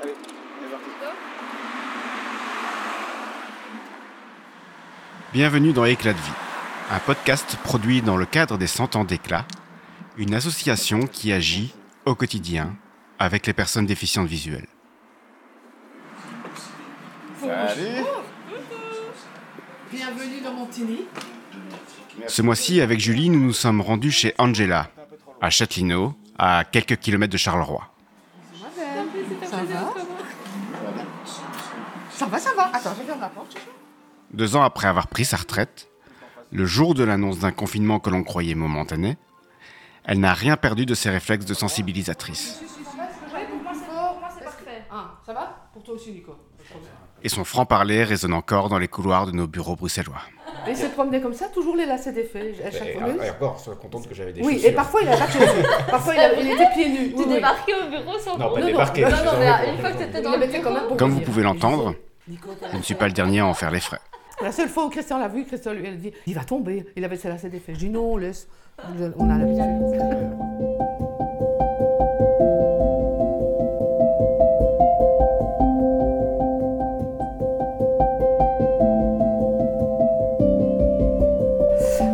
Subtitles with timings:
[0.00, 0.90] Allez, on est parti.
[5.32, 6.30] Bienvenue dans Éclat de vie,
[6.90, 9.44] un podcast produit dans le cadre des 100 ans d'éclat,
[10.16, 11.74] une association qui agit
[12.04, 12.76] au quotidien
[13.18, 14.68] avec les personnes déficientes visuelles.
[17.40, 18.04] Salut.
[19.90, 21.06] Bienvenue dans Montigny.
[22.28, 24.90] Ce mois-ci, avec Julie, nous nous sommes rendus chez Angela,
[25.40, 27.90] à Châtelineau, à quelques kilomètres de Charleroi.
[32.18, 32.64] Ça va, ça va.
[32.74, 33.56] Attends, je ferme la porte.
[34.32, 35.88] Deux ans après avoir pris sa retraite,
[36.50, 39.16] le jour de l'annonce d'un confinement que l'on croyait momentané,
[40.04, 42.60] elle n'a rien perdu de ses réflexes de sensibilisatrice.
[44.90, 46.34] Ah, ça va Pour toi aussi, Nico.
[47.22, 50.22] Et son franc-parler résonne encore dans les couloirs de nos bureaux bruxellois.
[50.66, 53.08] Et il s'est promené comme ça, toujours les lacets défaits à chaque fois.
[53.30, 55.86] encore, sois contente que j'avais des Oui, et parfois il a pas de chaussures.
[55.90, 57.10] Parfois il, a- il était pieds nus.
[57.10, 57.34] Tu Oui, oui.
[57.34, 59.02] débarquais au bureau sans Non, pas Non, non, débarquer.
[59.02, 59.08] non,
[59.38, 60.96] mais une fois que t'étais dans le bureau.
[60.96, 61.94] Comme vous pouvez l'entendre,
[62.72, 64.00] je ne suis pas le dernier à en faire les frais.
[64.42, 66.86] La seule fois où Christian l'a vu, Christian lui a dit il va tomber.
[66.96, 67.74] Il avait ses lacets défaits.
[67.74, 68.46] Je dis non, laisse.
[69.18, 69.64] On a l'habitude.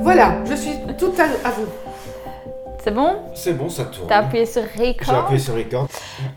[0.02, 1.66] Voilà, je suis toute à, à vous.
[2.82, 3.16] C'est bon?
[3.34, 4.08] C'est bon, ça tourne.
[4.08, 5.38] T'as appuyé sur record?
[5.38, 5.88] sur record.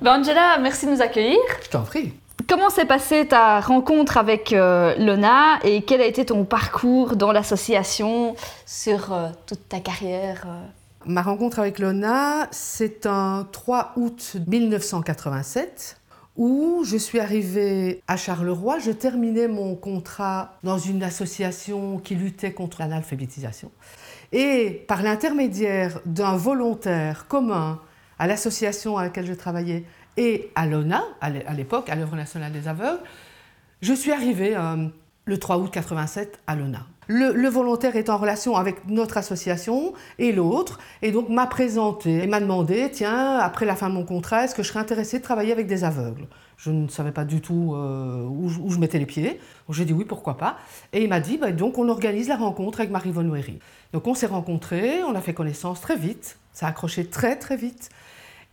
[0.01, 1.37] Ben Angela, merci de nous accueillir.
[1.63, 2.13] Je t'en prie.
[2.47, 7.33] Comment s'est passée ta rencontre avec euh, Lona et quel a été ton parcours dans
[7.33, 10.65] l'association sur euh, toute ta carrière euh?
[11.05, 15.99] Ma rencontre avec Lona, c'est un 3 août 1987
[16.37, 18.79] où je suis arrivée à Charleroi.
[18.79, 23.71] Je terminais mon contrat dans une association qui luttait contre l'analphabétisation.
[24.31, 27.81] Et par l'intermédiaire d'un volontaire commun
[28.19, 29.83] à l'association à laquelle je travaillais
[30.17, 32.99] et à l'ONA, à l'é- à l'époque, à l'œuvre nationale des aveugles,
[33.81, 34.87] je suis arrivée euh,
[35.25, 36.85] le 3 août 87 à l'ONA.
[37.09, 42.27] Le, volontaire est en relation avec notre association et l'autre, et donc m'a présenté et
[42.27, 45.23] m'a demandé, tiens, après la fin de mon contrat, est-ce que je serais intéressée de
[45.23, 46.27] travailler avec des aveugles?
[46.57, 49.39] Je ne savais pas du tout euh, où, je- mettais les pieds.
[49.69, 50.57] J'ai dit oui, pourquoi pas.
[50.91, 53.59] Et il m'a dit, bah, donc on organise la rencontre avec Marie-Vonne Wery.
[53.93, 57.55] Donc on s'est rencontrés, on a fait connaissance très vite, ça a accroché très très
[57.55, 57.89] vite.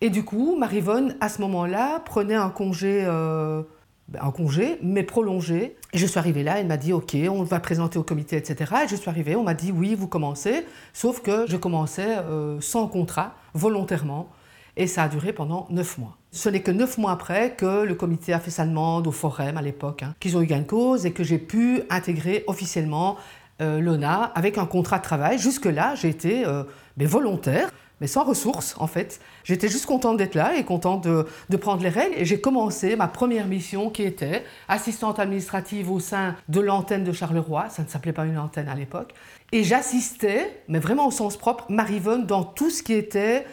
[0.04, 3.62] Et du coup, Marivonne, à ce moment-là, prenait un congé, euh,
[4.08, 5.76] ben, un congé, mais prolongé.
[5.94, 8.70] Je suis arrivée là, elle m'a dit, OK, on va présenter au comité, etc.
[8.84, 10.66] Et je suis arrivée, on m'a dit, oui, vous commencez.
[10.92, 14.28] Sauf que je commençais euh, sans contrat, volontairement.
[14.76, 16.18] Et ça a duré pendant neuf mois.
[16.32, 19.56] Ce n'est que neuf mois après que le comité a fait sa demande au Forum
[19.56, 23.16] à l'époque, hein, qu'ils ont eu gain de cause et que j'ai pu intégrer officiellement
[23.62, 25.38] euh, l'ONA avec un contrat de travail.
[25.38, 26.64] Jusque-là, j'ai été euh,
[26.98, 27.70] ben, volontaire,
[28.06, 29.20] sans ressources en fait.
[29.44, 32.14] J'étais juste contente d'être là et contente de, de prendre les règles.
[32.16, 37.12] Et j'ai commencé ma première mission qui était assistante administrative au sein de l'antenne de
[37.12, 37.68] Charleroi.
[37.68, 39.12] Ça ne s'appelait pas une antenne à l'époque.
[39.52, 43.46] Et j'assistais, mais vraiment au sens propre, Marivonne dans tout ce qui était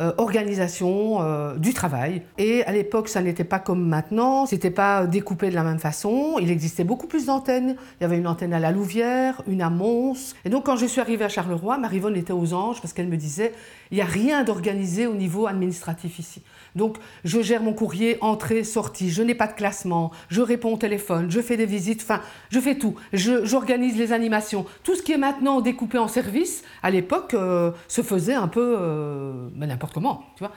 [0.00, 2.22] euh, organisation euh, du travail.
[2.38, 6.36] Et à l'époque, ça n'était pas comme maintenant, c'était pas découpé de la même façon.
[6.40, 7.76] Il existait beaucoup plus d'antennes.
[8.00, 10.34] Il y avait une antenne à la Louvière, une à Mons.
[10.46, 13.18] Et donc, quand je suis arrivée à Charleroi, Marivonne était aux anges parce qu'elle me
[13.18, 13.52] disait
[13.90, 16.42] il n'y a rien d'organisé au niveau administratif ici.
[16.76, 20.76] Donc, je gère mon courrier, entrée, sortie, je n'ai pas de classement, je réponds au
[20.76, 22.20] téléphone, je fais des visites, enfin,
[22.50, 22.94] je fais tout.
[23.12, 24.66] J'organise les animations.
[24.84, 28.76] Tout ce qui est maintenant découpé en services, à l'époque, euh, se faisait un peu
[28.78, 30.52] euh, ben, n'importe comment, tu vois.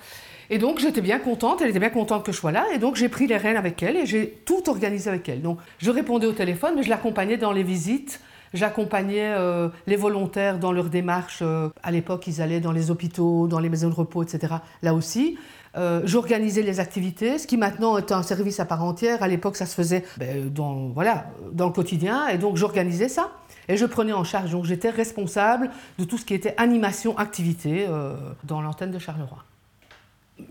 [0.50, 2.96] Et donc, j'étais bien contente, elle était bien contente que je sois là, et donc
[2.96, 5.41] j'ai pris les rênes avec elle et j'ai tout organisé avec elle.
[5.41, 8.19] Donc, je répondais au téléphone, mais je l'accompagnais dans les visites.
[8.53, 11.41] J'accompagnais euh, les volontaires dans leur démarche.
[11.41, 14.56] à l'époque, ils allaient dans les hôpitaux, dans les maisons de repos, etc.
[14.84, 15.38] Là aussi.
[15.75, 19.23] Euh, J'organisais les activités, ce qui maintenant est un service à part entière.
[19.23, 22.28] À l'époque, ça se faisait ben, dans, voilà, dans le quotidien.
[22.28, 23.31] Et donc, j'organisais ça.
[23.69, 24.51] Et je prenais en charge.
[24.51, 29.38] Donc, j'étais responsable de tout ce qui était animation, activité euh, dans l'antenne de Charleroi.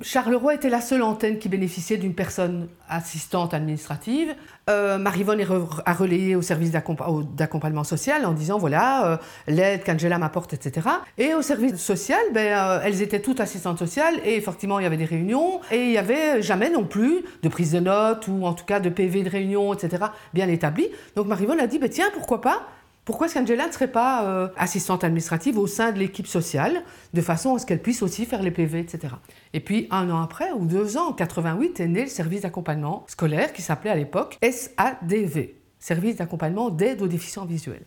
[0.01, 4.35] Charleroi était la seule antenne qui bénéficiait d'une personne assistante administrative.
[4.71, 5.41] Euh, Marivonne
[5.85, 9.17] a relayé au service d'accompagnement social en disant voilà euh,
[9.49, 10.89] l'aide qu'Angela m'apporte, etc.
[11.19, 14.87] Et au service social, ben, euh, elles étaient toutes assistantes sociales et effectivement il y
[14.87, 18.47] avait des réunions et il n'y avait jamais non plus de prise de notes ou
[18.47, 20.05] en tout cas de PV de réunion, etc.
[20.33, 20.89] bien établi.
[21.17, 22.63] Donc Marivonne a dit ben, tiens pourquoi pas
[23.05, 26.83] pourquoi est-ce qu'Angela ne serait pas euh, assistante administrative au sein de l'équipe sociale,
[27.15, 29.15] de façon à ce qu'elle puisse aussi faire les PV, etc.
[29.53, 33.05] Et puis, un an après, ou deux ans, en 88, est né le service d'accompagnement
[33.09, 37.83] scolaire qui s'appelait à l'époque SADV, Service d'accompagnement d'aide aux déficients visuels.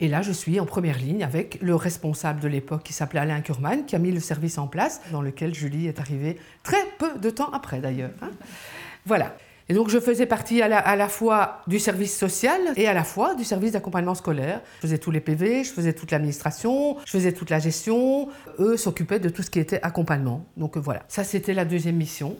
[0.00, 3.40] Et là, je suis en première ligne avec le responsable de l'époque qui s'appelait Alain
[3.40, 7.18] Kurman, qui a mis le service en place, dans lequel Julie est arrivée très peu
[7.18, 8.12] de temps après d'ailleurs.
[8.22, 8.30] hein.
[9.04, 9.36] Voilà.
[9.68, 13.34] Et donc je faisais partie à la, fois du service social et à la fois
[13.34, 14.62] du service d'accompagnement scolaire.
[14.76, 18.28] Je faisais tous les PV, je faisais toute l'administration, je faisais toute la gestion.
[18.58, 20.46] Eux s'occupaient de tout ce qui était accompagnement.
[20.56, 22.36] Donc voilà, ça c'était la deuxième mission.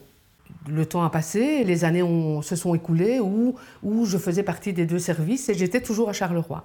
[0.66, 2.02] Le temps a passé, les années
[2.42, 6.14] se sont écoulées où, où je faisais partie des deux services et j'étais toujours à
[6.14, 6.64] Charleroi.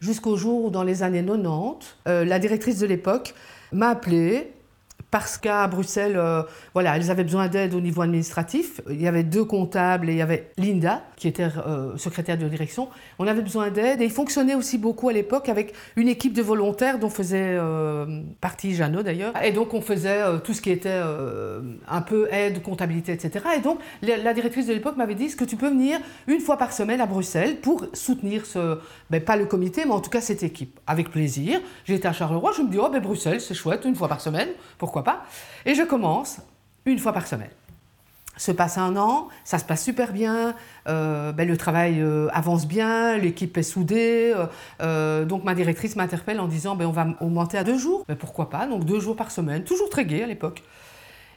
[0.00, 3.34] Jusqu'au jour où, dans les années 90, euh, la directrice de l'époque
[3.72, 4.52] m'a appelée
[5.10, 6.42] parce qu'à Bruxelles, euh,
[6.74, 8.80] voilà, elles avaient besoin d'aide au niveau administratif.
[8.90, 12.46] Il y avait deux comptables et il y avait Linda, qui était euh, secrétaire de
[12.46, 12.88] direction.
[13.18, 16.42] On avait besoin d'aide et il fonctionnait aussi beaucoup à l'époque avec une équipe de
[16.42, 19.32] volontaires dont faisait euh, partie Jeannot d'ailleurs.
[19.42, 21.00] Et donc on faisait tout ce qui était
[21.88, 23.44] un peu aide, comptabilité, etc.
[23.56, 26.58] Et donc la, directrice de l'époque m'avait dit, est-ce que tu peux venir une fois
[26.58, 28.78] par semaine à Bruxelles pour soutenir ce,
[29.10, 30.78] ben, pas le comité, mais en tout cas cette équipe?
[30.86, 31.60] Avec plaisir.
[31.84, 34.48] J'étais à Charleroi, je me dis, oh ben Bruxelles, c'est chouette, une fois par semaine,
[34.76, 35.24] pourquoi pas.
[35.66, 36.40] Et je commence
[36.84, 37.50] une fois par semaine.
[38.36, 40.54] Se passe un an, ça se passe super bien,
[40.86, 44.32] euh, ben, le travail euh, avance bien, l'équipe est soudée.
[44.80, 48.04] Euh, donc ma directrice m'interpelle en disant ben, on va augmenter à deux jours.
[48.06, 50.62] Ben, pourquoi pas Donc deux jours par semaine, toujours très gai à l'époque.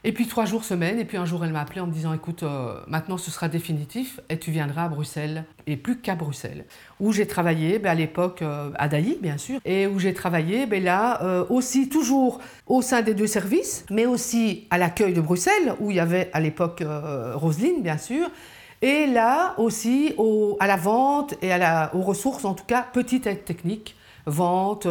[0.04, 2.12] Et puis trois jours semaine, et puis un jour elle m'a appelé en me disant
[2.12, 6.64] écoute, euh, maintenant ce sera définitif et tu viendras à Bruxelles, et plus qu'à Bruxelles,
[6.98, 10.66] où j'ai travaillé ben, à l'époque euh, à Dailly bien sûr, et où j'ai travaillé
[10.66, 15.20] ben, là euh, aussi toujours au sein des deux services, mais aussi à l'accueil de
[15.20, 16.82] Bruxelles, où il y avait à l'époque
[17.34, 18.28] Roselyne bien sûr,
[18.80, 22.84] et là aussi au, à la vente et à la, aux ressources, en tout cas
[22.92, 23.94] petite aide technique,
[24.26, 24.84] vente,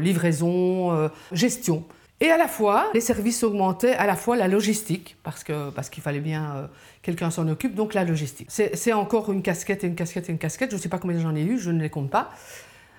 [0.00, 1.84] livraison, gestion.
[2.20, 5.88] Et à la fois, les services augmentaient, à la fois la logistique, parce qu'il parce
[5.88, 6.66] qu'il fallait bien euh,
[7.02, 8.48] quelqu'un s'en occupe, donc la logistique.
[8.50, 11.18] C'est encore une casquette et une casquette et une casquette, je ne sais pas combien
[11.18, 12.30] j'en ai eu, je ne les compte pas,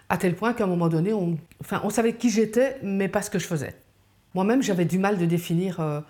[0.10, 3.22] à tel point qu'à un moment donné, on, enfin, on savait qui j'étais, mais pas
[3.22, 3.76] ce que je faisais.
[4.34, 6.02] Moi-même, j'avais du mal de définir euh,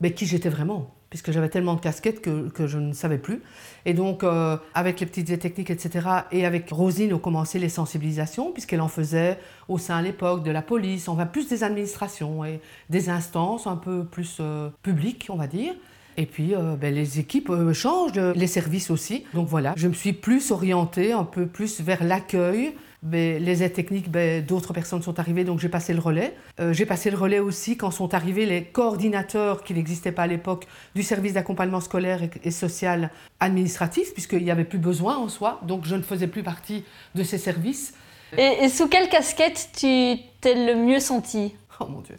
[0.00, 3.40] mais qui j'étais vraiment puisque j'avais tellement de casquettes que, que, je ne savais plus.
[3.86, 8.50] Et donc, euh, avec les petites techniques, etc., et avec Rosine, on commençait les sensibilisations,
[8.50, 9.38] puisqu'elle en faisait
[9.68, 12.58] au sein à l'époque de la police, on va plus des administrations et
[12.90, 15.74] des instances un peu plus euh, publiques, on va dire.
[16.16, 19.22] Et puis, euh, ben, les équipes changent, les services aussi.
[19.34, 23.74] Donc voilà, je me suis plus orientée un peu plus vers l'accueil, ben, les aides
[23.74, 26.34] techniques, ben, d'autres personnes sont arrivées, donc j'ai passé le relais.
[26.58, 30.26] Euh, j'ai passé le relais aussi quand sont arrivés les coordinateurs, qui n'existaient pas à
[30.26, 33.10] l'époque, du service d'accompagnement scolaire et, social
[33.40, 36.82] administratif, puisqu'il n'y avait plus besoin en soi, donc je ne faisais plus partie
[37.14, 37.92] de ces services.
[38.38, 41.54] Et, sous quelle casquette tu t'es le mieux senti?
[41.80, 42.16] Oh mon Dieu.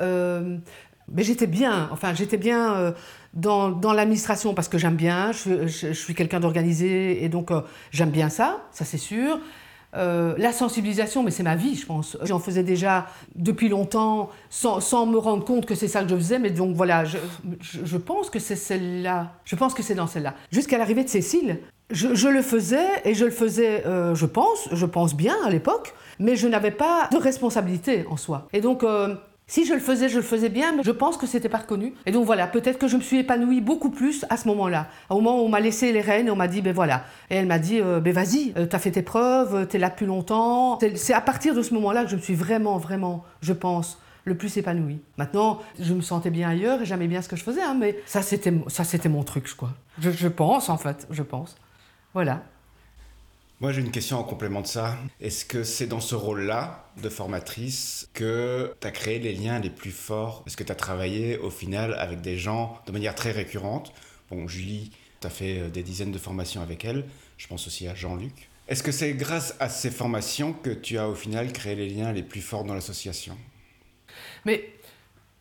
[0.00, 0.56] Euh,
[1.12, 2.92] mais j'étais bien, enfin j'étais bien euh,
[3.34, 7.50] dans, dans l'administration parce que j'aime bien, je, je, suis quelqu'un d'organisé et donc
[7.90, 9.38] j'aime bien ça, ça c'est sûr.
[9.98, 12.16] Euh, la sensibilisation, mais c'est ma vie, je pense.
[12.22, 16.38] J'en faisais déjà depuis longtemps sans, me rendre compte que c'est ça que je faisais,
[16.38, 19.32] mais donc voilà, je, pense que c'est celle-là.
[19.44, 20.34] Je pense que c'est dans celle-là.
[20.52, 21.58] Jusqu'à l'arrivée de Cécile,
[21.90, 25.50] je, je, le faisais et je le faisais, euh, je pense, je pense bien à
[25.50, 28.46] l'époque, mais je n'avais pas de responsabilité en soi.
[28.52, 29.14] Et donc, euh,
[29.48, 31.94] si je le faisais, je le faisais bien, mais je pense que c'était pas reconnu.
[32.06, 34.88] Et donc voilà, peut-être que je me suis épanouie beaucoup plus à ce moment-là.
[35.08, 37.04] Au moment où on m'a laissé les rênes, on m'a dit, ben voilà.
[37.30, 40.06] Et elle m'a dit, euh, ben vas-y, euh, t'as fait tes preuves, t'es là depuis
[40.06, 40.78] longtemps.
[40.94, 44.36] C'est à partir de ce moment-là que je me suis vraiment, vraiment, je pense, le
[44.36, 45.00] plus épanouie.
[45.16, 47.98] Maintenant, je me sentais bien ailleurs et j'aimais bien ce que je faisais, hein, mais
[48.04, 49.70] ça c'était, ça c'était mon truc, quoi.
[49.98, 51.56] Je, je pense, en fait, je pense.
[52.12, 52.42] Voilà.
[53.60, 54.96] Moi, j'ai une question en complément de ça.
[55.20, 59.68] Est-ce que c'est dans ce rôle-là de formatrice que tu as créé les liens les
[59.68, 60.44] plus forts?
[60.46, 63.92] Est-ce que tu as travaillé au final avec des gens de manière très récurrente?
[64.30, 67.04] Bon, Julie, tu as fait euh, des dizaines de formations avec elle.
[67.36, 68.48] Je pense aussi à Jean-Luc.
[68.68, 72.12] Est-ce que c'est grâce à ces formations que tu as au final créé les liens
[72.12, 73.36] les plus forts dans l'association?
[74.44, 74.70] Mais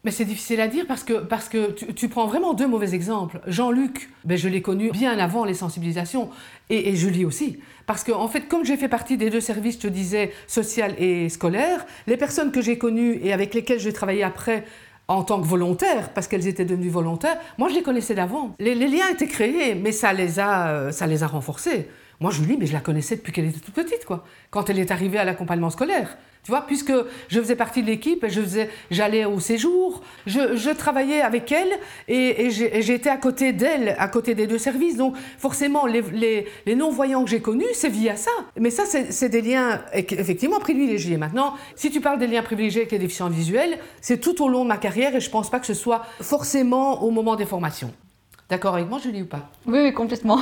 [0.07, 3.41] mais c'est difficile à dire parce que, parce que tu, prends vraiment deux mauvais exemples.
[3.45, 6.29] Jean-Luc, ben je l'ai connu bien avant les sensibilisations,
[6.69, 7.59] et, Julie aussi.
[7.87, 10.95] Parce que, en fait, comme j'ai fait partie des deux services, je te disais, social
[10.97, 14.63] et scolaire, les personnes que j'ai connues et avec lesquelles j'ai travaillé après,
[15.09, 18.55] en tant que volontaire, parce qu'elles étaient devenues volontaires, moi je les connaissais d'avant.
[18.59, 21.89] Les, liens étaient créés, mais ça les a, euh, ça les a renforcés.
[22.21, 24.23] Moi, Julie, mais je la connaissais depuis qu'elle était toute petite, quoi.
[24.51, 26.17] Quand elle est arrivée à l'accompagnement scolaire.
[26.47, 26.93] Tu vois, puisque
[27.27, 28.25] je faisais partie de l'équipe,
[28.89, 31.67] j'allais au séjour, je, travaillais avec elle
[32.07, 34.95] et, j'étais à côté d'elle, à côté des deux services.
[34.95, 38.31] Donc forcément, les, non-voyants que j'ai connus, c'est via ça.
[38.57, 41.17] Mais ça, c'est des liens effectivement privilégiés.
[41.17, 44.63] Maintenant, si tu parles des liens privilégiés avec les déficients visuels, c'est tout au long
[44.63, 47.45] de ma carrière et je ne pense pas que ce soit forcément au moment des
[47.45, 47.91] formations.
[48.49, 49.49] D'accord avec moi, Julie, ou pas?
[49.65, 50.39] Oui, oui, complètement.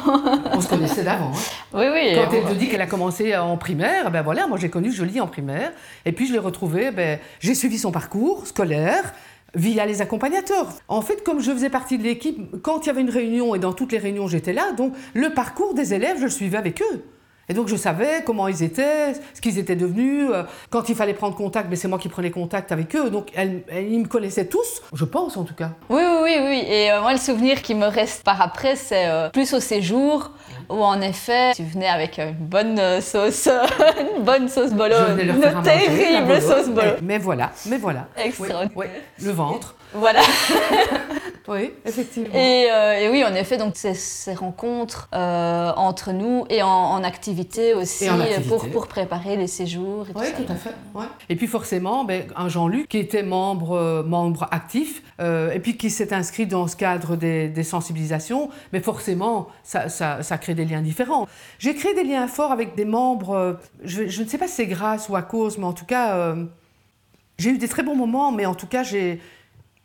[0.54, 1.32] On se connaissait d'avant.
[1.34, 1.40] Hein.
[1.74, 2.14] Oui, oui.
[2.16, 5.20] Quand elle te dit qu'elle a commencé en primaire, ben voilà, moi j'ai connu Julie
[5.20, 5.72] en primaire.
[6.06, 9.14] Et puis je l'ai retrouvée, ben, j'ai suivi son parcours scolaire.
[9.56, 10.68] via les accompagnateurs.
[10.88, 13.60] En fait, comme je faisais partie de l'équipe, quand il y avait une réunion, et
[13.60, 16.82] dans toutes les réunions j'étais là, donc le parcours des élèves, je le suivais avec
[16.82, 17.04] eux.
[17.48, 20.30] Et donc je savais comment ils étaient, ce qu'ils étaient devenus.
[20.34, 23.10] euh, Quand il fallait prendre contact, mais c'est moi qui prenais contact avec eux.
[23.10, 25.70] Donc elles- elles- ils me connaissaient tous, je pense en tout cas.
[25.90, 26.64] Oui, oui, oui, oui.
[26.68, 30.32] Et euh, moi, le souvenir qui me reste par après, c'est euh, plus au séjour,
[30.70, 33.48] où en effet, tu venais avec une bonne sauce,
[34.18, 36.82] une bonne sauce bolo, une manger, terrible sauce bolo.
[37.02, 38.08] Mais, mais voilà, mais voilà.
[38.18, 38.72] Extraordinaire.
[38.76, 39.26] Oui, oui.
[39.26, 39.76] Le ventre.
[39.96, 40.22] Voilà.
[41.48, 42.34] Oui, effectivement.
[42.34, 46.68] Et, euh, et oui, en effet, donc ces, ces rencontres euh, entre nous et en,
[46.68, 48.50] en activité aussi en activité.
[48.50, 50.08] Pour, pour préparer les séjours.
[50.10, 50.74] Et Oui, tout à fait.
[50.96, 51.06] ouais.
[51.30, 55.78] Et puis forcément, ben, un Jean-Luc qui était membre, euh, membre actif euh, et puis
[55.78, 60.56] qui s'est inscrit dans ce cadre des, des sensibilisations, mais forcément, ça, ça, ça crée
[60.56, 61.28] des liens différents.
[61.60, 64.56] J'ai créé des liens forts avec des membres, euh, je, je ne sais pas si
[64.56, 66.44] c'est grâce ou à cause, mais en tout cas, euh,
[67.38, 69.22] j'ai eu des très bons moments, mais en tout cas, j'ai...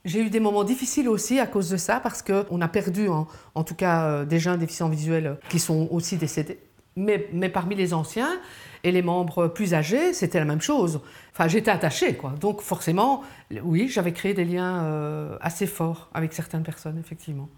[0.04, 3.64] J'ai eu des moments difficiles aussi à cause de ça, parce qu'on a perdu, en,
[3.64, 6.58] tout cas, euh, des jeunes déficients visuels qui sont aussi décédés.
[6.96, 8.40] Mais, mais parmi les anciens
[8.82, 11.00] et les membres plus âgés, c'était la même chose.
[11.32, 12.30] Enfin, j'étais attachée, quoi.
[12.40, 13.22] Donc, forcément,
[13.62, 17.48] oui, j'avais créé des liens euh, assez forts avec certaines personnes, effectivement.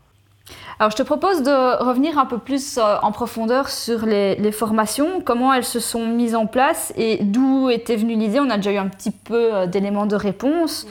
[0.79, 4.53] Alors, je te propose de revenir un peu plus euh, en profondeur sur les, les
[4.53, 8.41] formations, comment elles se sont mises en place et d'où était venue l'idée.
[8.41, 10.87] On a déjà eu un petit peu euh, d'éléments de réponse.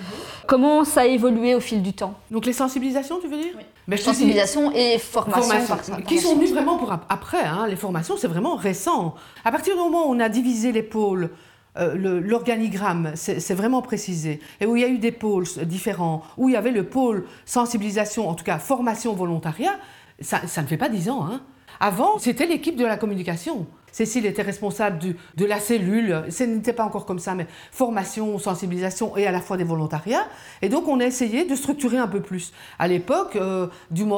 [0.47, 2.13] Comment ça a évolué au fil du temps?
[2.31, 3.53] Donc, les sensibilisations, tu veux dire?
[3.87, 5.75] Mais je te dis- Sensibilisation et formation.
[6.07, 7.43] Qui sont venues vraiment pour ap- après.
[7.43, 7.65] hein.
[7.67, 9.15] Les formations, c'est vraiment récent.
[9.43, 11.29] À partir du moment où on a divisé les pôles,
[11.77, 16.49] euh, l'organigramme, c'est vraiment précisé, et où il y a eu des pôles différents, où
[16.49, 19.75] il y avait le pôle sensibilisation, en tout cas formation volontariat,
[20.19, 21.25] ça, ça ne fait pas dix ans.
[21.25, 21.41] hein.
[21.79, 23.65] Avant, c'était l'équipe de la communication.
[23.91, 29.17] Cécile était responsable de la cellule, ce n'était pas encore comme ça, mais formation, sensibilisation
[29.17, 30.25] et à la fois des volontariats.
[30.61, 32.53] Et donc on a essayé de structurer un peu plus.
[32.79, 33.67] À l'époque, euh,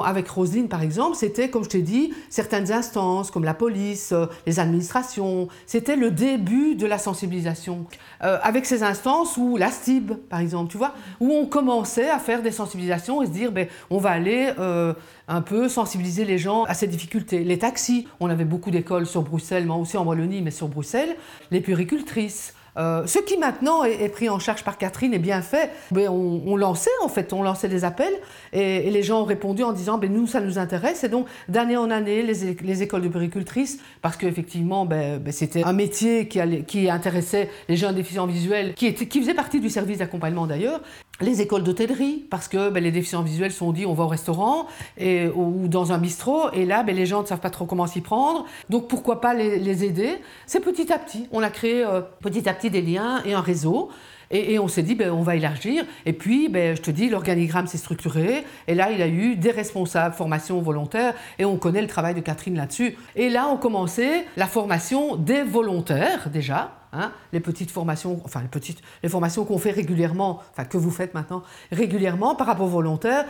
[0.05, 4.27] avec Roselyne par exemple, c'était, comme je t'ai dit, certaines instances comme la police, euh,
[4.45, 5.47] les administrations.
[5.65, 7.85] C'était le début de la sensibilisation.
[8.23, 12.19] Euh, avec ces instances où la STIB, par exemple, tu vois, où on commençait à
[12.19, 14.93] faire des sensibilisations et se dire, ben, on va aller euh,
[15.27, 17.43] un peu sensibiliser les gens à ces difficultés.
[17.43, 21.15] Les taxis, on avait beaucoup d'écoles sur Bruxelles, mais aussi en Wallonie, mais sur Bruxelles.
[21.51, 22.53] Les puéricultrices.
[22.77, 25.71] Euh, ce qui maintenant est, pris en charge par Catherine est bien fait.
[25.91, 28.13] Ben, on, lançait en fait, on lançait des appels
[28.51, 31.77] et, les gens ont répondu en disant ben, nous ça nous intéresse et donc d'année
[31.77, 36.39] en année les, les écoles de puéricultrices parce qu'effectivement ben, ben, c'était un métier qui,
[36.65, 40.81] qui intéressait les jeunes déficients visuels qui, étaient, qui faisait partie du service d'accompagnement d'ailleurs
[41.23, 44.67] les écoles d'hôtellerie, parce que ben, les déficients visuels sont dit on va au restaurant
[44.99, 48.01] ou dans un bistrot, et là ben, les gens ne savent pas trop comment s'y
[48.01, 50.17] prendre, donc pourquoi pas les, aider?
[50.45, 53.41] C'est petit à petit, on a créé euh, petit à petit des liens et un
[53.41, 53.89] réseau.
[54.31, 55.85] Et, on s'est dit, ben, on va élargir.
[56.07, 58.43] Et puis, je te dis, l'organigramme s'est structuré.
[58.67, 61.13] Et là, il a eu des responsables formation volontaire.
[61.37, 62.97] Et on connaît le travail de Catherine là-dessus.
[63.15, 66.82] Et là, on commençait la formation des volontaires, déjà.
[66.93, 70.91] Hein, les petites formations, enfin les petites, les formations qu'on fait régulièrement, enfin que vous
[70.91, 73.25] faites maintenant régulièrement par rapport aux volontaires.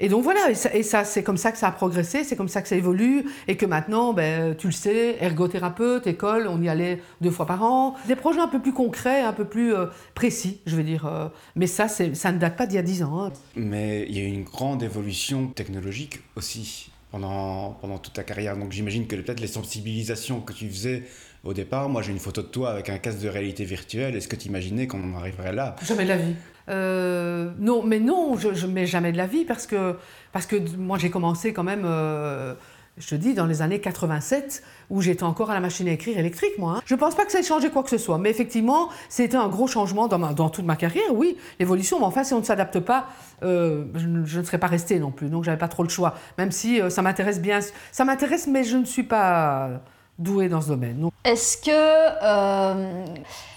[0.00, 2.62] Et donc voilà, et ça, c'est comme ça que ça a progressé, c'est comme ça
[2.62, 7.00] que ça évolue, et que maintenant, ben, tu le sais, ergothérapeute, école, on y allait
[7.20, 7.94] deux fois par an.
[8.08, 11.06] Des projets un peu plus concrets, un peu plus euh, précis, je veux dire.
[11.06, 13.24] euh, mais ça, ça ne date pas d'il y a dix ans.
[13.24, 13.32] hein.
[13.54, 18.56] Mais il y a eu une grande évolution technologique aussi pendant, pendant toute ta carrière.
[18.56, 21.04] Donc j'imagine que peut-être les sensibilisations que tu faisais
[21.44, 24.16] au départ, moi j'ai une photo de toi avec un casque de réalité virtuelle.
[24.16, 25.76] Est-ce que tu imaginais qu'on en arriverait là?
[25.84, 26.34] Jamais de la vie.
[26.70, 29.96] Euh, non, mais non, je ne mets jamais de la vie parce que,
[30.32, 32.54] parce que moi j'ai commencé quand même, euh,
[32.96, 36.16] je te dis, dans les années 87, où j'étais encore à la machine à écrire
[36.16, 36.76] électrique, moi.
[36.78, 36.82] hein.
[36.86, 39.36] Je ne pense pas que ça ait changé quoi que ce soit, mais effectivement, c'était
[39.36, 42.80] un gros changement dans, toute ma carrière, oui, l'évolution, mais enfin, si on ne s'adapte
[42.80, 43.08] pas,
[43.42, 45.88] euh, je, ne- je ne serais pas restée non plus, donc j'avais pas trop le
[45.90, 47.58] choix, même si ça m'intéresse bien,
[47.92, 49.82] ça m'intéresse, mais je ne suis pas
[50.18, 51.08] douée dans ce domaine.
[51.24, 51.70] Est-ce que.
[51.70, 53.04] euh,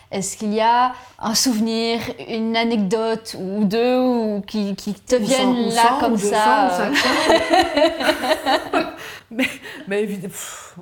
[0.10, 2.00] est-ce qu'il y a un souvenir,
[2.30, 6.82] une anecdote ou deux ou qui, qui te ou viennent là comme ou ça ou
[6.82, 8.90] euh, 500.
[9.32, 9.48] mais,
[9.88, 10.76] mais pff,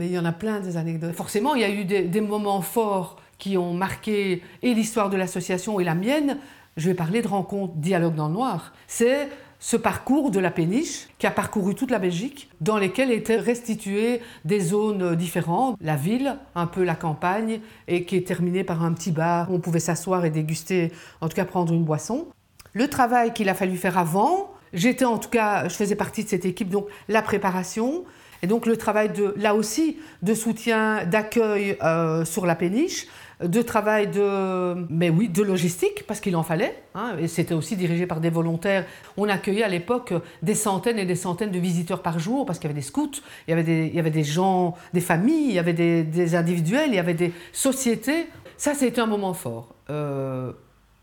[0.00, 1.14] il y en a plein des anecdotes.
[1.14, 5.16] Forcément, il y a eu des, des moments forts qui ont marqué et l'histoire de
[5.16, 6.38] l'association et la mienne.
[6.76, 8.72] Je vais parler de rencontre Dialogue dans le Noir.
[8.88, 13.38] C'est ce parcours de la péniche qui a parcouru toute la Belgique, dans lesquels étaient
[13.38, 18.84] restituées des zones différentes, la ville, un peu la campagne, et qui est terminée par
[18.84, 22.26] un petit bar où on pouvait s'asseoir et déguster, en tout cas prendre une boisson.
[22.72, 26.28] Le travail qu'il a fallu faire avant, j'étais en tout cas, je faisais partie de
[26.28, 28.04] cette équipe, donc la préparation,
[28.42, 33.06] et donc le travail de, là aussi, de soutien, d'accueil euh, sur la péniche,
[33.42, 36.82] de travail de, mais oui, de logistique, parce qu'il en fallait.
[36.94, 38.86] Hein, et c'était aussi dirigé par des volontaires.
[39.16, 42.68] On accueillait à l'époque des centaines et des centaines de visiteurs par jour, parce qu'il
[42.68, 43.10] y avait des scouts,
[43.46, 46.34] il y avait des, il y avait des gens, des familles, il y avait des,
[46.34, 48.26] individuels, il y avait des sociétés.
[48.56, 49.74] Ça, c'était un moment fort.
[49.90, 50.52] Euh,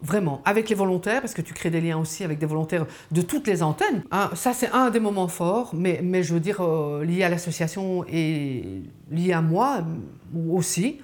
[0.03, 3.21] Vraiment, avec les volontaires, parce que tu crées des liens aussi avec des volontaires de
[3.21, 4.03] toutes les antennes.
[4.11, 7.29] Hein, ça, c'est un des moments forts, mais, mais je veux dire, euh, lié à
[7.29, 9.85] l'association et lié à moi
[10.49, 10.99] aussi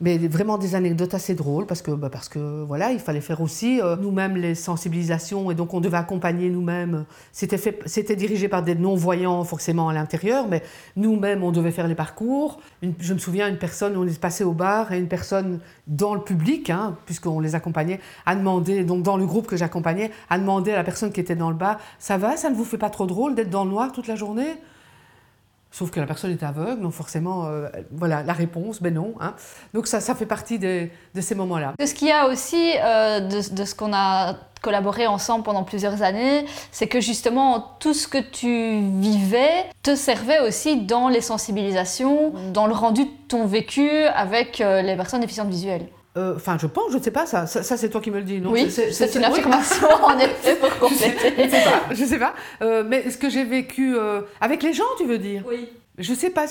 [0.00, 3.40] mais vraiment des anecdotes assez drôles parce que, bah parce que voilà, il fallait faire
[3.40, 7.04] aussi euh, nous-mêmes les sensibilisations et donc on devait accompagner nous-mêmes.
[7.32, 10.62] C'était, fait, c'était dirigé par des non-voyants forcément à l'intérieur, mais
[10.96, 12.60] nous-mêmes on devait faire les parcours.
[12.98, 16.22] je me souviens, une personne, on est passé au bar et une personne dans le
[16.22, 20.72] public, hein, puisqu'on les accompagnait, a demandé, donc dans le groupe que j'accompagnais, a demandé
[20.72, 22.90] à la personne qui était dans le bar, ça va, ça ne vous fait pas
[22.90, 24.56] trop drôle d'être dans le noir toute la journée?
[25.72, 29.14] Sauf que la personne est aveugle, donc forcément, euh, voilà, la réponse, ben non.
[29.20, 29.34] Hein.
[29.72, 30.88] Donc ça, ça fait partie de,
[31.20, 31.74] ces moments-là.
[31.78, 36.02] Ce qu'il y a aussi euh, de, de, ce qu'on a collaboré ensemble pendant plusieurs
[36.02, 42.32] années, c'est que justement tout ce que tu vivais te servait aussi dans les sensibilisations,
[42.52, 45.86] dans le rendu de ton vécu avec euh, les personnes déficientes visuelles.
[46.16, 48.40] Enfin, je pense, je ne sais pas, ça, ça, c'est toi qui me le dis,
[48.40, 51.34] non Oui, c'est une affirmation en effet pour compléter.
[51.36, 52.34] je ne sais pas, je sais pas.
[52.62, 55.44] Euh, mais ce que j'ai vécu euh, avec les gens, tu veux dire?
[55.48, 55.68] Oui.
[56.00, 56.46] Je sais pas,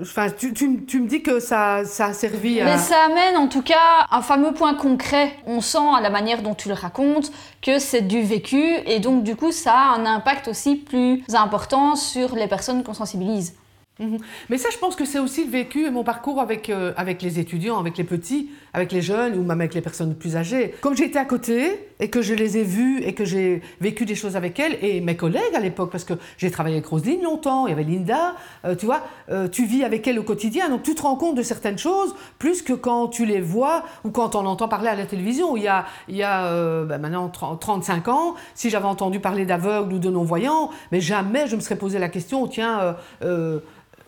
[0.00, 2.64] enfin, tu, tu, tu, me dis que ça, ça a servi à...
[2.64, 5.32] Mais ça amène en tout cas un fameux point concret.
[5.46, 7.32] On sent à la manière dont tu le racontes
[7.62, 11.96] que c'est du vécu et donc du coup ça a un impact aussi plus important
[11.96, 13.54] sur les personnes qu'on sensibilise.
[13.98, 14.18] Mhm.
[14.48, 17.22] Mais ça, je pense que c'est aussi le vécu et mon parcours avec, euh, avec
[17.22, 20.74] les étudiants, avec les petits, avec les jeunes ou même avec les personnes plus âgées.
[20.80, 24.14] Comme j'étais à côté et que je les ai vus et que j'ai vécu des
[24.14, 27.66] choses avec elles et mes collègues à l'époque, parce que j'ai travaillé avec Roselyne longtemps,
[27.66, 30.82] il y avait Linda, euh, tu vois, euh, tu vis avec elles au quotidien, donc
[30.82, 34.34] tu te rends compte de certaines choses plus que quand tu les vois ou quand
[34.34, 35.56] on entend parler à la télévision.
[35.56, 39.92] Il y a, il y a ben maintenant 35 ans, si j'avais entendu parler d'aveugles
[39.92, 42.96] ou de non-voyants, mais jamais je me serais posé la question, tiens,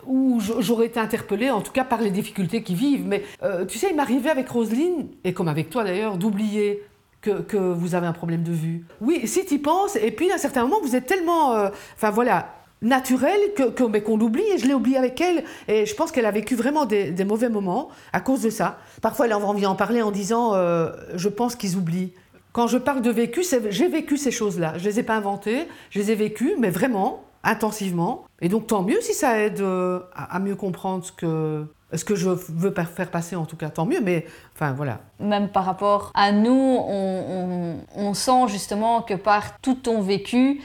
[0.07, 3.05] où j'aurais été interpellée, en tout cas par les difficultés qu'ils vivent.
[3.05, 6.83] Mais euh, tu sais, il m'arrivait avec Roselyne, et comme avec toi d'ailleurs, d'oublier
[7.21, 8.85] que, vous avez un problème de vue.
[9.01, 11.69] Oui, si tu y penses, et puis à un certain moment, vous êtes tellement, euh,
[11.95, 15.95] enfin voilà, naturel que, mais qu'on l'oublie, et je l'ai oublié avec elle, et je
[15.95, 18.77] pense qu'elle a vécu vraiment des, des, mauvais moments à cause de ça.
[19.01, 22.13] Parfois, elle a envie d'en parler en disant, euh, je pense qu'ils oublient.
[22.51, 24.77] Quand je parle de vécu, j'ai vécu ces choses-là.
[24.77, 28.25] Je les ai pas inventées, je les ai vécues, mais vraiment, intensivement.
[28.41, 32.15] Et donc tant mieux si ça aide euh, à, mieux comprendre ce que, ce que
[32.15, 34.01] je veux faire passer, en tout cas, tant mieux.
[34.01, 34.99] Mais enfin voilà.
[35.19, 40.61] Même par rapport à nous, on, on, sent justement que par tout ton vécu,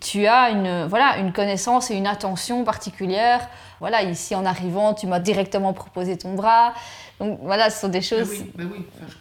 [0.00, 3.48] tu as une, voilà, une connaissance et une attention particulière.
[3.80, 6.72] Voilà, ici en arrivant, tu m'as directement proposé ton bras.
[7.20, 8.64] Donc voilà, ce sont des choses oui,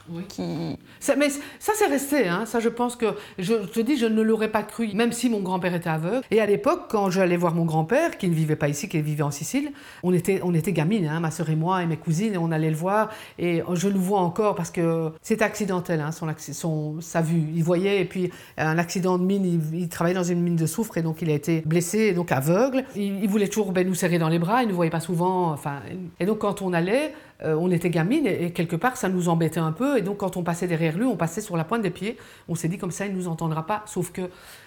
[0.09, 0.77] oui, qui...
[0.99, 2.27] Ça, mais ça, c'est resté.
[2.27, 2.45] Hein.
[2.45, 3.05] Ça, je pense que,
[3.37, 6.21] je, te dis, je ne l'aurais pas cru, même si mon grand-père était aveugle.
[6.31, 9.23] Et à l'époque, quand j'allais voir mon grand-père, qui ne vivait pas ici, qui vivait
[9.23, 12.33] en Sicile, on était, on était gamines, hein, ma soeur et moi et mes cousines,
[12.33, 13.09] et on allait le voir.
[13.37, 17.43] Et je le vois encore parce que c'est accidentel, hein, son, son, sa vue.
[17.53, 20.97] Il voyait, et puis un accident de mine, il, travaillait dans une mine de soufre,
[20.97, 22.85] et donc il a été blessé, et donc aveugle.
[22.95, 25.51] Il, voulait toujours ben, nous serrer dans les bras, il ne voyait pas souvent.
[25.51, 25.81] Enfin,
[26.19, 29.59] et donc quand on allait, euh, on était gamine et, quelque part ça nous embêtait
[29.59, 31.89] un peu et donc quand on passait derrière lui, on passait sur la pointe des
[31.89, 32.17] pieds.
[32.47, 34.21] On s'est dit comme ça il nous entendra pas, sauf que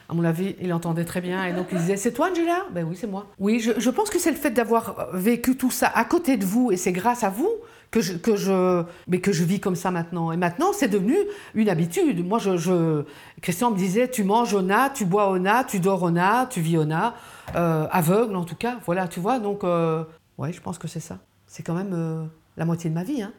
[0.08, 2.66] à mon avis il entendait très bien et donc il disait c'est toi Angela?
[2.72, 3.26] Ben oui c'est moi.
[3.38, 6.70] Oui je, pense que c'est le fait d'avoir vécu tout ça à côté de vous
[6.70, 7.50] et c'est grâce à vous
[7.90, 10.32] que je, que je, mais que je vis comme ça maintenant.
[10.32, 11.16] Et maintenant, c'est devenu
[11.54, 12.26] une habitude.
[12.26, 13.04] Moi, je,
[13.40, 14.62] Christian me disait, tu manges au
[14.94, 16.10] tu bois au tu dors au
[16.50, 17.14] tu vis au na,
[17.54, 18.76] euh, aveugle en tout cas.
[18.84, 19.38] Voilà, tu vois.
[19.38, 20.04] Donc, euh,
[20.38, 21.18] ouais, je pense que c'est ça.
[21.56, 23.22] C'est quand même la moitié de ma vie.
[23.22, 23.32] Hein.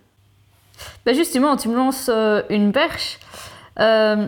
[1.05, 3.19] Bah, justement, tu me lances euh, une perche.
[3.79, 4.25] Euh,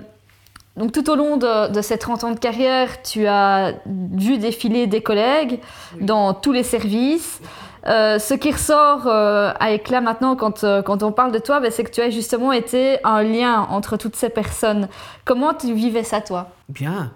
[0.77, 5.01] donc tout au long de, ces 30 ans de carrière, tu as vu défiler des
[5.01, 5.59] collègues
[5.99, 7.41] dans tous les services.
[7.87, 11.83] Euh, ce qui ressort avec là maintenant quand, quand on parle de toi, bah, c'est
[11.83, 14.87] que tu as justement été un lien entre toutes ces personnes.
[15.25, 16.51] Comment tu vivais ça toi?
[16.69, 17.11] Bien.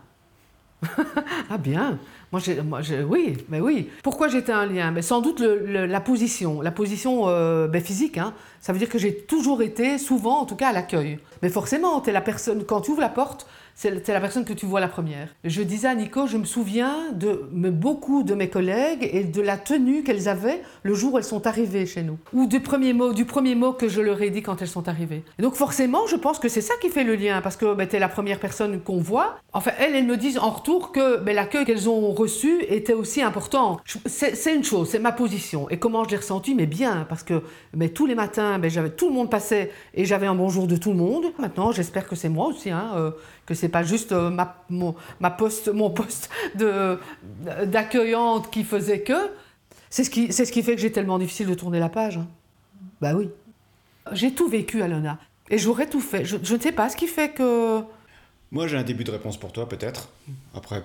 [1.49, 1.99] ah bien.
[2.33, 3.91] Moi, moi oui, mais oui.
[4.01, 4.89] Pourquoi j'étais un lien?
[4.89, 8.17] Mais Sans doute la position, la position euh, ben, physique.
[8.17, 8.33] Hein.
[8.59, 11.19] Ça veut dire que j'ai toujours été, souvent en tout cas, à l'accueil.
[11.43, 14.79] Mais forcément, la personne, quand tu ouvres la porte, c'est la personne que tu vois
[14.79, 15.29] la première.
[15.43, 19.57] Je disais à Nico, je me souviens de beaucoup de mes collègues et de la
[19.57, 22.17] tenue qu'elles avaient le jour où elles sont arrivées chez nous.
[22.33, 24.87] Ou du premier mot, du premier mot que je leur ai dit quand elles sont
[24.87, 25.23] arrivées.
[25.39, 27.87] Et donc forcément, je pense que c'est ça qui fait le lien, parce que ben,
[27.87, 29.37] tu es la première personne qu'on voit.
[29.53, 33.21] Enfin, elles, elles me disent en retour que ben, l'accueil qu'elles ont reçu était aussi
[33.21, 33.79] important.
[34.05, 35.69] C'est une chose, c'est ma position.
[35.69, 36.55] Et comment je l'ai ressenti?
[36.55, 37.41] Mais bien, parce que
[37.75, 40.91] mais tous les matins, ben, tout le monde passait et j'avais un bonjour de tout
[40.91, 41.25] le monde.
[41.39, 43.11] Maintenant, j'espère que c'est moi aussi, hein, euh,
[43.45, 46.29] que c'est pas juste euh, ma, mon, ma poste, mon poste
[47.65, 49.31] d'accueillante qui faisait que.
[49.89, 52.17] C'est ce, qui, ce qui fait que j'ai tellement difficile de tourner la page.
[52.17, 52.27] Hein.
[52.99, 53.29] Bah oui.
[54.11, 55.19] J'ai tout vécu, Alona.
[55.49, 56.25] Et j'aurais tout fait.
[56.25, 57.83] Je ne sais pas ce qui fait que
[58.53, 60.09] moi, j'ai un début de réponse pour toi, peut-être.
[60.53, 60.83] Après,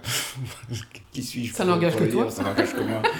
[1.12, 2.30] qui suis-je Ça n'engage que toi.
[2.30, 3.02] Ça n'engage que moi.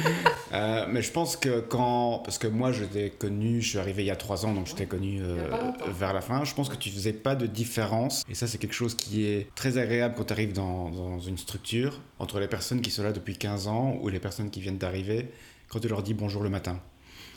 [0.50, 2.22] Euh, mais je pense que quand.
[2.24, 4.66] Parce que moi, je t'ai connu, je suis arrivé il y a trois ans, donc
[4.66, 5.36] je t'ai connu euh,
[5.88, 6.42] vers la fin.
[6.44, 8.24] Je pense que tu faisais pas de différence.
[8.30, 11.36] Et ça, c'est quelque chose qui est très agréable quand tu arrives dans, dans, une
[11.36, 14.78] structure, entre les personnes qui sont là depuis 15 ans ou les personnes qui viennent
[14.78, 15.28] d'arriver,
[15.68, 16.80] quand tu leur dis bonjour le matin.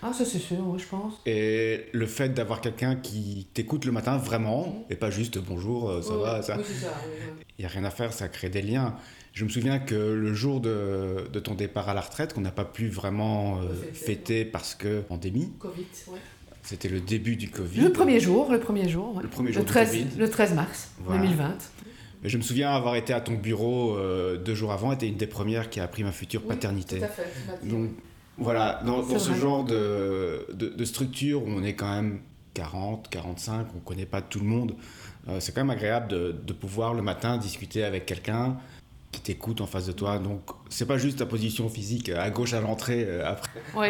[0.04, 1.14] Ah, ça c'est sûr, oui, je pense.
[1.26, 6.02] Et le fait d'avoir quelqu'un qui t'écoute le matin vraiment, et pas juste bonjour, euh,
[6.02, 6.58] ça va, ça.
[6.58, 6.94] Oui, c'est ça.
[7.60, 8.96] Il n'y a rien à faire, ça crée des liens.
[9.34, 12.52] Je me souviens que le jour de, de ton départ à la retraite, qu'on n'a
[12.52, 15.52] pas pu vraiment euh, fêter parce que pandémie.
[15.60, 16.20] Covid, ouais.
[16.64, 17.82] C'était le début du Covid.
[17.82, 19.20] Le premier jour, le premier jour.
[19.22, 20.08] Le premier jour le 13, Covid.
[20.18, 21.58] Le 13 mars 2020.
[22.24, 25.28] je me souviens avoir été à ton bureau euh, deux jours avant, était une des
[25.28, 27.00] premières qui a appris ma future paternité.
[27.00, 27.68] Tout à fait.
[27.68, 27.90] Donc,
[28.38, 32.22] voilà, dans, ce genre de, de, structure où on est quand même
[32.54, 34.74] 40, 45, on ne connaît pas tout le monde,
[35.28, 38.58] euh, c'est quand même agréable de, de, pouvoir le matin discuter avec quelqu'un
[39.12, 40.17] qui t'écoute en face de toi.
[40.17, 43.62] Donc, c'est pas juste ta position physique à gauche à l'entrée euh, après.
[43.76, 43.88] Oui,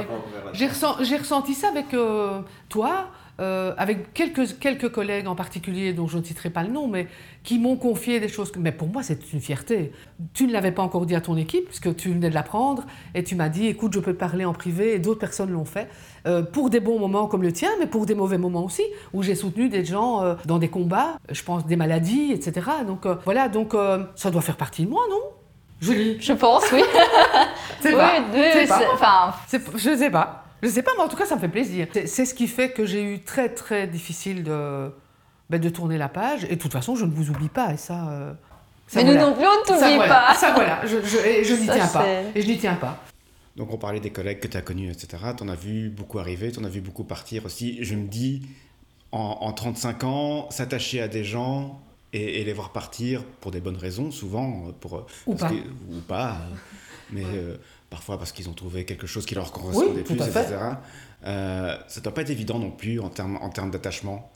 [0.53, 3.11] j'ai ressenti ça avec euh, toi.
[3.41, 7.07] Euh, avec quelques, quelques collègues en particulier, dont je ne citerai pas le nom, mais
[7.43, 8.51] qui m'ont confié des choses.
[8.51, 9.91] Que, mais pour moi, c'est une fierté.
[10.33, 13.23] Tu ne l'avais pas encore dit à ton équipe, puisque tu venais de l'apprendre, et
[13.23, 15.89] tu m'as dit écoute, je peux te parler en privé, et d'autres personnes l'ont fait.
[16.27, 19.23] Euh, pour des bons moments comme le tien, mais pour des mauvais moments aussi, où
[19.23, 22.67] j'ai soutenu des gens euh, dans des combats, je pense des maladies, etc.
[22.85, 23.73] Donc voilà, donc
[24.15, 25.21] ça doit faire partie de moi, non?
[25.81, 26.17] Julie?
[26.21, 26.83] Je pense, oui.
[27.81, 28.19] c'est pas.
[28.31, 28.81] Oui, oui, pas.
[28.93, 29.33] Enfin...
[29.77, 30.40] Je ne sais pas.
[30.61, 31.87] Je sais pas, mais en tout cas, ça me fait plaisir.
[32.05, 34.91] C'est ce qui fait que j'ai eu très, très difficile de,
[35.49, 36.45] ben, de tourner la page.
[36.45, 37.73] Et de toute façon, je ne vous oublie pas.
[37.73, 38.09] Et ça.
[38.09, 38.33] Euh,
[38.95, 40.33] mais nous non plus, on ne t'oublie pas.
[40.35, 40.81] Ça, voilà.
[40.85, 42.05] Je, je, je n'y tiens pas.
[42.35, 43.03] Et je n'y tiens pas.
[43.55, 45.23] Donc, on parlait des collègues que tu as connus, etc.
[45.35, 47.83] Tu en as vu beaucoup arriver, tu en as vu beaucoup partir aussi.
[47.83, 48.43] Je me dis,
[49.11, 51.81] en, en 35 ans, s'attacher à des gens
[52.13, 54.71] et, les voir partir pour des bonnes raisons, souvent.
[54.79, 55.51] Pour, ou, pas.
[55.51, 56.37] ou pas.
[57.11, 57.23] Mais.
[57.25, 57.57] Euh,
[57.91, 60.47] parfois parce qu'ils ont trouvé quelque chose qui leur correspondait plus, etc.
[61.25, 64.31] Euh, ça ne doit pas être évident non plus en termes en termes d'attachement.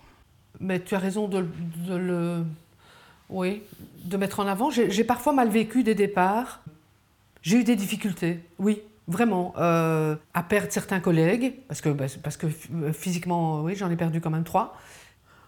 [0.60, 1.48] Mais tu as raison de,
[1.90, 2.44] le,
[3.30, 3.64] oui,
[4.04, 4.70] de mettre en avant.
[4.70, 6.62] J'ai parfois mal vécu des départs.
[7.42, 12.38] J'ai eu des difficultés, oui, vraiment, euh, à perdre certains collègues, parce que, bah, parce
[12.38, 14.76] que euh, physiquement, oui, j'en ai perdu quand même trois.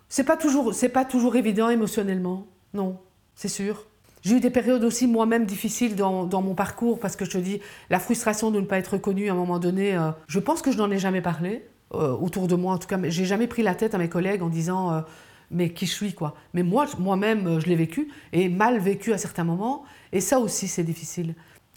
[0.08, 3.00] C'est pas toujours, c'est pas toujours évident émotionnellement, non,
[3.36, 3.88] c'est sûr.
[4.28, 7.62] J'ai eu des périodes aussi moi-même difficiles dans, mon parcours parce que je te dis,
[7.90, 10.70] la frustration de ne pas être reconnue à un moment donné, euh, je pense que
[10.70, 11.64] je n'en ai jamais parlé,
[11.94, 14.10] euh, autour de moi en tout cas, mais j'ai jamais pris la tête à mes
[14.10, 15.02] collègues en disant euh,
[15.50, 16.36] mais qui je suis quoi.
[16.54, 20.68] Mais moi, moi-même, je l'ai vécu et mal vécu à certains moments et ça aussi
[20.68, 21.34] c'est difficile.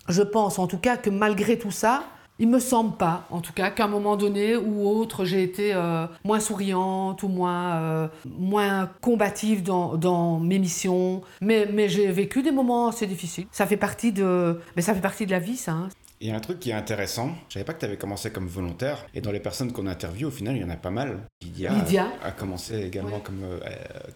[0.09, 2.03] Je pense en tout cas que malgré tout ça,
[2.41, 5.75] il me semble pas, en tout cas, qu'à un moment donné ou autre, j'ai été
[5.75, 11.21] euh, moins souriante ou moins, euh, moins combative dans, dans, mes missions.
[11.43, 13.47] Mais, mais j'ai vécu des moments assez difficiles.
[13.53, 15.73] Ça fait partie de, mais ça fait partie de la vie, ça.
[15.73, 15.89] Hein.
[16.23, 17.33] Il y a un truc qui est intéressant.
[17.49, 19.05] Je savais pas que tu avais commencé comme volontaire.
[19.15, 21.19] Et dans les personnes qu'on interviewe, au final, il y en a pas mal.
[21.43, 22.07] Lydia, Lydia.
[22.23, 23.59] A, commencé également comme, euh,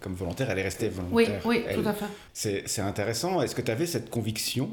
[0.00, 0.50] comme volontaire.
[0.50, 1.42] Elle est restée volontaire.
[1.44, 2.62] Oui, oui tout à fait.
[2.64, 3.42] C'est intéressant.
[3.42, 4.70] Est-ce que tu avais cette conviction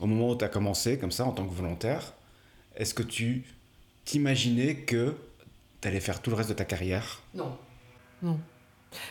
[0.00, 2.14] au moment où tu as commencé comme ça en tant que volontaire
[2.76, 3.44] est-ce que tu
[4.04, 5.14] t'imaginais que
[5.80, 7.22] tu allais faire tout le reste de ta carrière?
[7.34, 7.56] Non.
[8.22, 8.40] Non.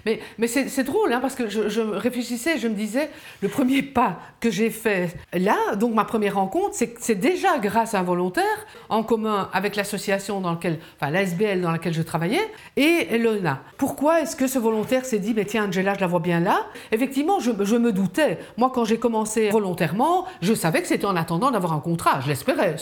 [0.06, 3.10] Mais, c'est drôle, hein, parce que je, réfléchissais, je me disais,
[3.41, 8.00] le premier pas que j'ai fait là, donc ma première rencontre, c'est déjà grâce à
[8.00, 8.43] un volontaire,
[8.89, 13.62] en commun avec l'association dans laquelle, enfin l'ASBL dans laquelle je travaillais, et Elona.
[13.78, 16.65] Pourquoi est-ce que ce volontaire s'est dit, mais tiens, Angela, je la vois bien là?
[16.91, 18.39] Effectivement, je, je me doutais.
[18.58, 22.22] Moi, quand j'ai commencé volontairement, je savais que c'était en attendant d'avoir un contrat.
[22.22, 22.76] Je l'espérais,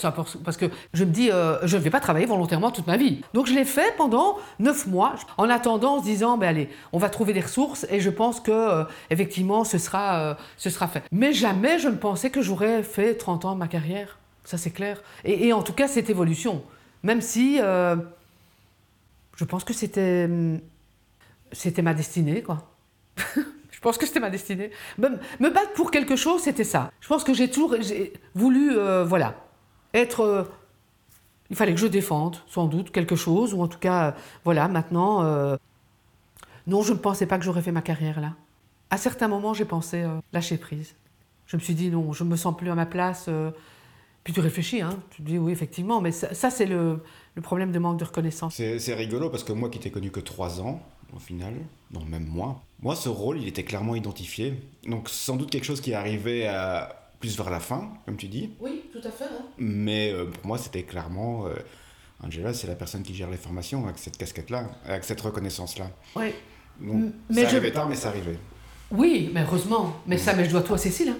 [0.43, 3.21] parce que je me dis, euh, je ne vais pas travailler volontairement toute ma vie.
[3.33, 6.97] Donc je l'ai fait pendant neuf mois, en attendant, en se disant, ben allez, on
[6.97, 10.87] va trouver des ressources et je pense que euh, effectivement ce sera, euh, ce sera
[10.87, 11.03] fait.
[11.11, 14.71] Mais jamais je ne pensais que j'aurais fait 30 ans de ma carrière, ça c'est
[14.71, 15.01] clair.
[15.23, 16.63] Et, en tout cas cette évolution,
[17.03, 17.95] même si euh,
[19.35, 20.29] je pense que c'était
[21.51, 22.69] c'était ma destinée quoi.
[23.35, 24.71] je pense que c'était ma destinée.
[24.97, 26.91] Me, me battre pour quelque chose, c'était ça.
[26.99, 27.75] Je pense que j'ai toujours
[28.35, 28.75] voulu,
[29.05, 29.35] voilà,
[29.93, 30.47] être.
[31.49, 35.57] il fallait que je défende, sans doute, quelque chose, ou en tout cas, voilà, maintenant.
[36.67, 38.33] Non, je ne pensais pas que j'aurais fait ma carrière là.
[38.89, 40.95] À certains moments, j'ai pensé euh, lâcher prise.
[41.47, 43.25] Je me suis dit, non, je me sens plus à ma place.
[43.29, 43.51] euh,
[44.23, 46.99] puis tu réfléchis, hein, tu te dis, oui, effectivement, mais ça, ça, c'est le,
[47.35, 48.53] le problème de manque de reconnaissance.
[48.55, 50.79] C'est c'est rigolo parce que moi qui t'ai connu que 3 ans,
[51.15, 51.53] au final,
[51.91, 54.61] non, même moins, moi ce rôle il était clairement identifié.
[54.87, 58.27] Donc sans doute quelque chose qui est arrivé à plus vers la fin, comme tu
[58.27, 58.51] dis.
[58.59, 59.25] Oui, tout à fait.
[59.25, 59.45] hein.
[59.57, 61.45] Mais euh, pour moi c'était clairement.
[62.23, 65.85] Angela, c'est la personne qui gère les formations avec cette casquette-là, avec cette reconnaissance-là.
[66.15, 66.33] Oui.
[66.79, 68.37] Donc, M- mais ça je- arrivait tard, mais ça arrivait.
[68.91, 69.95] Oui, mais heureusement.
[70.07, 71.09] Mais ça, mais je dois tout à Cécile.
[71.09, 71.17] hein.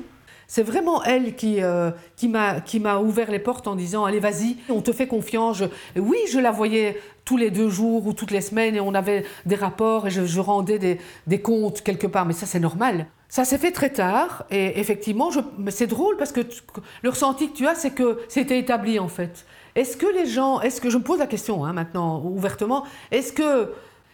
[0.48, 4.20] C'est vraiment elle qui, euh, qui m'a qui m'a ouvert les portes en disant Allez,
[4.20, 5.60] vas-y, on te fait confiance.
[5.60, 8.94] Je- Oui, je la voyais tous les deux jours ou toutes les semaines et on
[8.94, 12.60] avait des rapports et je, je rendais des, des comptes quelque part, mais ça, c'est
[12.60, 13.08] normal.
[13.30, 16.62] Ça s'est fait très tard et effectivement, je- c'est drôle parce que tu-
[17.02, 19.46] le ressenti que tu as, c'est que c'était établi en fait.
[19.76, 23.34] Est-ce que les gens, est-ce que je me pose la question hein, maintenant ouvertement, est-ce
[23.34, 23.72] que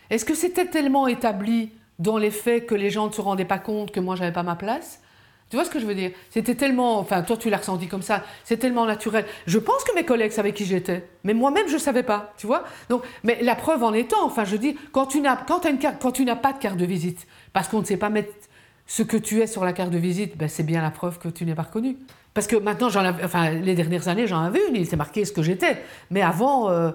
[0.09, 3.59] est-ce que c'était tellement établi dans les faits que les gens ne se rendaient pas
[3.59, 5.01] compte que moi j'avais pas ma place?
[5.49, 6.11] Tu vois ce que je veux dire?
[6.29, 9.25] C'était tellement, enfin toi tu l'as ressenti comme ça, c'est tellement naturel.
[9.45, 12.65] Je pense que mes collègues savaient qui j'étais, mais moi-même je savais pas, tu vois?
[12.89, 16.35] Donc, mais la preuve en étant, enfin je dis, quand tu n'as, quand tu n'as
[16.35, 18.33] pas de carte de visite, parce qu'on ne sait pas mettre
[18.87, 21.27] ce que tu es sur la carte de visite, ben, c'est bien la preuve que
[21.27, 21.97] tu n'es pas reconnu.
[22.37, 25.31] Parce que maintenant, j'en enfin, les dernières années, j'en avais une, il s'est marqué ce
[25.31, 25.81] que j'étais.
[26.11, 26.91] Mais avant, euh,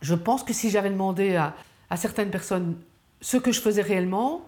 [0.00, 2.76] je pense que si j'avais demandé à certaines personnes
[3.20, 4.40] ce que je faisais réellement,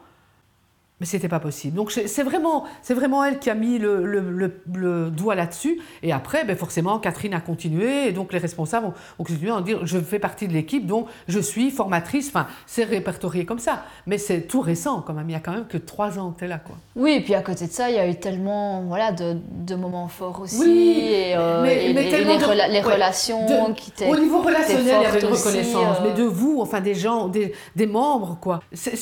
[1.01, 1.77] mais c'était pas possible.
[1.77, 5.81] Donc c'est vraiment, c'est vraiment elle qui a mis le, le- le- le doigt là-dessus.
[6.03, 8.09] Et après, ben forcément, Catherine a continué.
[8.09, 11.07] Et donc les responsables ont, ont continué à dire je fais partie de l'équipe, donc
[11.29, 12.29] je suis formatrice.
[12.29, 13.85] Enfin, c'est répertorié comme ça.
[14.07, 15.29] Mais c'est tout récent quand même.
[15.29, 16.59] Il y a quand même que trois ans que tu es là.
[16.59, 16.77] Quoi.
[16.97, 19.75] Oui, et puis à côté de ça, il y a eu tellement voilà, de, de
[19.77, 20.59] moments forts aussi.
[20.61, 24.09] Oui, et, euh, mais- et- mais et les, de- relations de- qui étaient.
[24.11, 26.05] Au niveau relationnel, il y avait une aussi, reconnaissance, euh.
[26.05, 28.61] mais de vous, enfin des gens, des, des membres, quoi.
[28.73, 28.97] C'est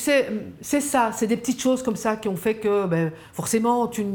[0.81, 4.05] ça, c'est des petites choses ça qui ont fait que, ben, forcément, tu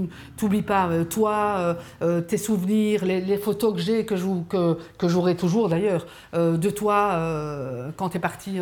[0.41, 5.69] n'oublies pas, euh, toi, euh, euh, tes souvenirs, les, photos que j'ai, que j'aurai toujours
[5.69, 8.61] d'ailleurs, de toi quand tu es parti.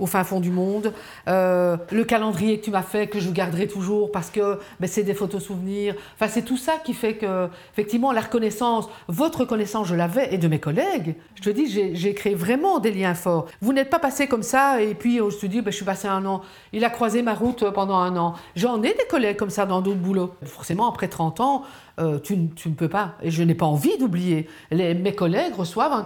[0.00, 0.92] Au fin fond du monde,
[1.28, 5.02] Euh, le calendrier que tu m'as fait, que je garderai toujours parce que ben, c'est
[5.04, 5.94] des photos souvenirs.
[6.14, 10.38] Enfin, c'est tout ça qui fait que, effectivement, la reconnaissance, votre reconnaissance, je l'avais, et
[10.38, 11.14] de mes collègues.
[11.36, 13.46] Je te dis, j'ai créé vraiment des liens forts.
[13.60, 15.84] Vous n'êtes pas passé comme ça, et puis euh, je te dis, ben, je suis
[15.84, 16.40] passé un an.
[16.72, 18.34] Il a croisé ma route pendant un an.
[18.56, 20.34] J'en ai des collègues comme ça dans d'autres boulots.
[20.44, 21.62] Forcément, après 30 ans,
[22.00, 23.12] euh, tu, ne- peux pas.
[23.22, 24.48] Et je n'ai pas envie d'oublier.
[24.72, 26.04] Mes collègues reçoivent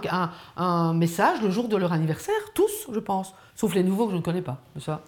[0.57, 3.33] un message le jour de leur anniversaire, tous, je pense.
[3.55, 4.57] Sauf les nouveaux que je ne connais pas.
[4.79, 5.01] Ça,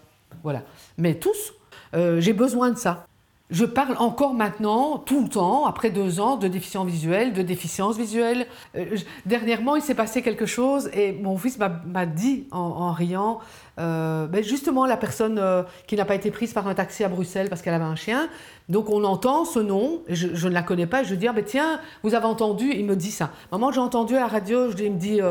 [0.44, 0.64] voilà.
[0.98, 1.54] Mais tous,
[1.94, 3.06] euh, j'ai besoin de ça.
[3.50, 7.98] Je parle encore maintenant, tout le temps, après deux ans, de déficience visuelle, de déficience
[7.98, 8.46] visuelle.
[8.76, 13.40] Euh, dernièrement, il s'est passé quelque chose et mon fils m'a dit en, riant,
[13.80, 15.42] euh, ben justement, la personne
[15.88, 18.28] qui n'a pas été prise par un taxi à Bruxelles parce qu'elle avait un chien.
[18.68, 21.80] Donc on entend ce nom, je, ne la connais pas, je dis, ah, ben tiens,
[22.04, 23.32] vous avez entendu, il me dit ça.
[23.54, 25.22] Maman, j'ai entendu à la radio, je il me dit,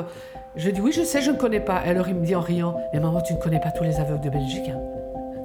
[0.56, 1.82] je dis, oui, je sais, je ne connais pas.
[1.86, 4.00] Et alors il me dit en riant, mais maman, tu ne connais pas tous les
[4.00, 4.70] aveugles de Belgique.
[4.70, 4.78] hein.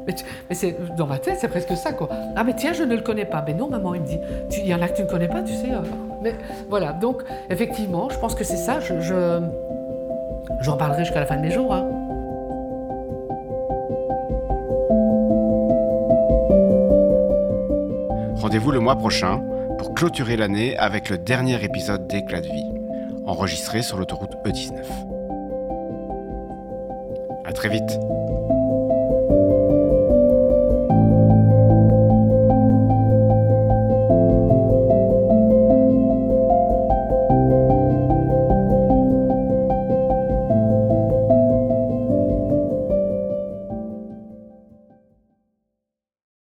[0.08, 0.16] Mais,
[0.56, 2.10] c'est dans ma tête, c'est presque ça, quoi.
[2.36, 3.44] Ah, mais tiens, je ne le connais pas.
[3.46, 4.20] Mais non, maman, il me dit,
[4.58, 5.72] il y en a que tu ne connais pas, tu sais.
[5.72, 5.82] euh.
[6.24, 6.34] Mais
[6.70, 7.22] voilà, donc,
[7.52, 8.80] effectivement, je pense que c'est ça.
[8.80, 9.42] Je, je-
[10.62, 11.72] j'en parlerai jusqu'à la fin de mes jours.
[11.74, 11.86] hein.
[18.36, 19.42] Rendez-vous le mois prochain
[19.78, 22.72] pour clôturer l'année avec le dernier épisode d'Éclat de vie,
[23.26, 24.84] enregistré sur l'autoroute E19.
[27.46, 28.00] À très vite